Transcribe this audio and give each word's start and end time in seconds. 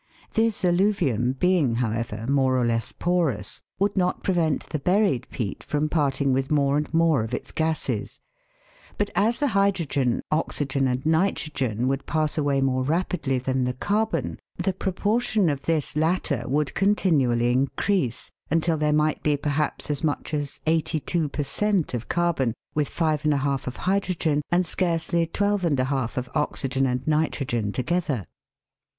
This 0.33 0.65
alluvium 0.65 1.33
being, 1.33 1.75
however, 1.75 2.25
more 2.25 2.57
or 2.59 2.65
less 2.65 2.91
porous, 2.91 3.61
would 3.77 3.95
not 3.95 4.23
prevent 4.23 4.67
the 4.69 4.79
buried 4.79 5.27
peat 5.29 5.61
from 5.63 5.89
parting 5.89 6.33
with 6.33 6.49
more 6.49 6.75
and 6.75 6.91
more 6.91 7.23
of 7.23 7.35
its 7.35 7.51
gases; 7.51 8.19
but 8.97 9.11
as 9.13 9.37
the 9.37 9.49
hydrogen, 9.49 10.23
oxygen, 10.31 10.87
and 10.87 11.05
nitrogen, 11.05 11.87
would 11.87 12.07
pass 12.07 12.35
away 12.35 12.61
more 12.61 12.81
rapidly 12.83 13.37
than 13.37 13.63
the 13.65 13.75
carbon, 13.75 14.39
the 14.57 14.73
proportion 14.73 15.49
of 15.51 15.65
this 15.65 15.95
latter 15.95 16.45
would 16.47 16.73
continually 16.73 17.51
increase, 17.51 18.31
until 18.49 18.77
there 18.77 18.91
might 18.93 19.21
be 19.21 19.37
perhaps 19.37 19.91
as 19.91 20.03
much 20.03 20.33
as 20.33 20.59
eighty 20.65 20.99
two 20.99 21.29
per 21.29 21.43
cent, 21.43 21.93
of 21.93 22.09
carbon, 22.09 22.55
with 22.73 22.89
five 22.89 23.23
and 23.23 23.35
a 23.35 23.45
half 23.45 23.67
of 23.67 23.75
hydrogen, 23.85 24.41
and 24.49 24.65
scarcely 24.65 25.27
twelve 25.27 25.63
and 25.63 25.79
a 25.79 25.85
half 25.93 26.17
of 26.17 26.27
oxygen 26.33 26.87
and 26.87 27.05
nitrogen 27.07 27.71
together. 27.71 27.85
184 27.93 27.93
THE 27.93 27.93
WORLD'S 27.93 28.09
LUMBER 28.09 28.17
ROOM. 28.21 28.25